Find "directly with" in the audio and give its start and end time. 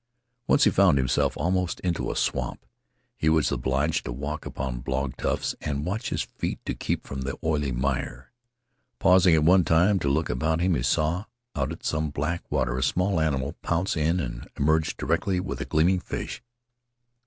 14.97-15.61